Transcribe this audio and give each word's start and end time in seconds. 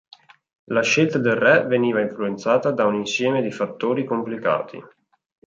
La 0.71 0.81
scelta 0.81 1.19
del 1.19 1.35
re 1.35 1.67
veniva 1.67 2.01
influenzata 2.01 2.71
da 2.71 2.87
un 2.87 2.95
insieme 2.95 3.39
di 3.43 3.51
fattori 3.51 4.03
complicati. 4.03 4.83